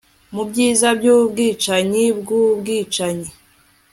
Mubyiza 0.35 0.87
byubwicanyi 0.99 2.03
bwubwicanyi 2.19 3.29